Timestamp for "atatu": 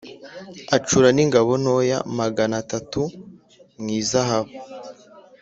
2.63-3.01